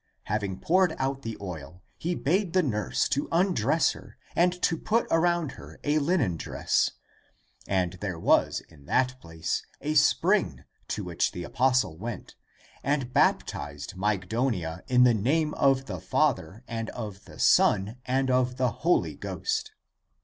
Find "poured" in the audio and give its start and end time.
0.61-0.95